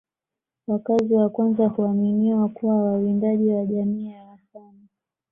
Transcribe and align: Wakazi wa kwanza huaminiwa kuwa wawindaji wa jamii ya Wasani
Wakazi 0.67 1.13
wa 1.15 1.29
kwanza 1.29 1.67
huaminiwa 1.67 2.49
kuwa 2.49 2.75
wawindaji 2.83 3.49
wa 3.49 3.65
jamii 3.65 4.11
ya 4.11 4.23
Wasani 4.23 4.87